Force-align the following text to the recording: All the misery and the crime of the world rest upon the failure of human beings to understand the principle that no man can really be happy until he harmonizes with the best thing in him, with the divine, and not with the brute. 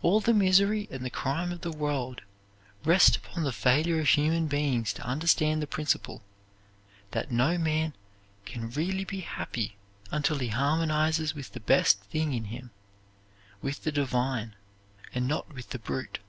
All 0.00 0.20
the 0.20 0.32
misery 0.32 0.86
and 0.92 1.04
the 1.04 1.10
crime 1.10 1.50
of 1.50 1.62
the 1.62 1.72
world 1.72 2.22
rest 2.84 3.16
upon 3.16 3.42
the 3.42 3.50
failure 3.50 3.98
of 3.98 4.06
human 4.10 4.46
beings 4.46 4.92
to 4.92 5.02
understand 5.02 5.60
the 5.60 5.66
principle 5.66 6.22
that 7.10 7.32
no 7.32 7.58
man 7.58 7.92
can 8.44 8.70
really 8.70 9.02
be 9.04 9.22
happy 9.22 9.74
until 10.12 10.38
he 10.38 10.50
harmonizes 10.50 11.34
with 11.34 11.50
the 11.50 11.58
best 11.58 11.98
thing 12.04 12.32
in 12.32 12.44
him, 12.44 12.70
with 13.60 13.82
the 13.82 13.90
divine, 13.90 14.54
and 15.12 15.26
not 15.26 15.52
with 15.52 15.70
the 15.70 15.80
brute. 15.80 16.20